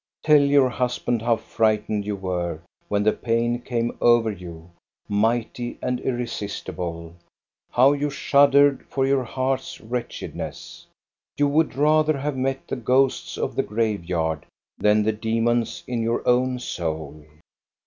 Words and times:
Tell 0.23 0.41
your 0.41 0.69
husband 0.69 1.21
how 1.21 1.35
frightened 1.35 2.07
you 2.07 2.15
were 2.15 2.61
when 2.87 3.03
the 3.03 3.11
pain 3.13 3.59
came 3.61 3.95
over 4.01 4.31
you, 4.31 4.71
might>^ 5.07 5.77
and 5.79 5.99
irresistible, 5.99 7.13
how 7.71 7.93
you 7.93 8.09
shuddered 8.09 8.83
for 8.87 9.05
your 9.05 9.23
heart's 9.23 9.79
wretchedness. 9.79 10.87
You 11.37 11.47
would 11.49 11.75
rather 11.75 12.17
have 12.17 12.35
met 12.35 12.67
the 12.67 12.77
ghosts 12.77 13.37
of 13.37 13.55
the 13.55 13.61
graveyard 13.61 14.47
than 14.75 15.03
the 15.03 15.11
demons 15.13 15.83
in 15.85 16.01
your 16.01 16.27
own 16.27 16.57
soul. 16.57 17.23